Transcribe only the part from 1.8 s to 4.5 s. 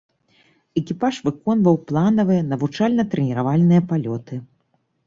планавыя навучальна-трэніравальныя палёты.